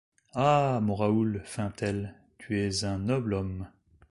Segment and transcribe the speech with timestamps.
[0.33, 0.79] Ha!
[0.81, 3.67] mon Raoul, feit-elle, tu es ung noble homme!